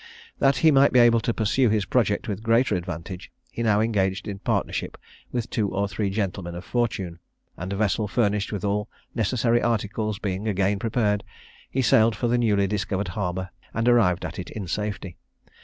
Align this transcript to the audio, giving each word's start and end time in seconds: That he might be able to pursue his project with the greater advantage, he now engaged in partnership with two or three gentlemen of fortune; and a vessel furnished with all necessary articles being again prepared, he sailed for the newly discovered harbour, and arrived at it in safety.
That 0.39 0.57
he 0.65 0.71
might 0.71 0.91
be 0.91 0.97
able 0.99 1.19
to 1.19 1.31
pursue 1.31 1.69
his 1.69 1.85
project 1.85 2.27
with 2.27 2.39
the 2.39 2.43
greater 2.43 2.75
advantage, 2.75 3.31
he 3.51 3.61
now 3.61 3.81
engaged 3.81 4.27
in 4.27 4.39
partnership 4.39 4.97
with 5.31 5.51
two 5.51 5.69
or 5.69 5.87
three 5.87 6.09
gentlemen 6.09 6.55
of 6.55 6.65
fortune; 6.65 7.19
and 7.55 7.71
a 7.71 7.75
vessel 7.75 8.07
furnished 8.07 8.51
with 8.51 8.65
all 8.65 8.89
necessary 9.13 9.61
articles 9.61 10.17
being 10.17 10.47
again 10.47 10.79
prepared, 10.79 11.23
he 11.69 11.83
sailed 11.83 12.15
for 12.15 12.27
the 12.27 12.39
newly 12.39 12.65
discovered 12.65 13.09
harbour, 13.09 13.51
and 13.75 13.87
arrived 13.87 14.25
at 14.25 14.39
it 14.39 14.49
in 14.49 14.67
safety. 14.67 15.17